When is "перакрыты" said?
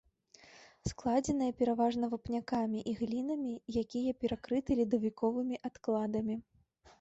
4.25-4.71